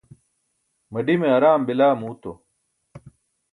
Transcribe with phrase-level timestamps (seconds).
[0.91, 2.31] maḍime araam bila muuto